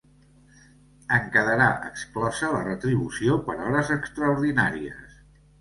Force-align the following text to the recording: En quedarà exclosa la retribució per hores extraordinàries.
En 1.17 1.27
quedarà 1.35 1.67
exclosa 1.89 2.49
la 2.55 2.63
retribució 2.71 3.39
per 3.51 3.59
hores 3.67 3.93
extraordinàries. 3.99 5.23